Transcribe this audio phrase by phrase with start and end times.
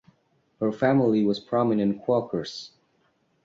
[0.59, 2.71] Her family were prominent Quakers.